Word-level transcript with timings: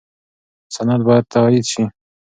سند 0.75 1.01
باید 1.07 1.25
تایید 1.33 1.65
شي. 1.71 1.83